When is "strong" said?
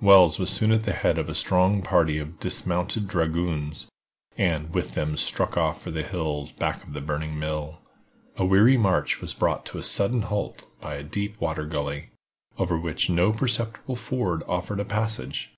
1.36-1.80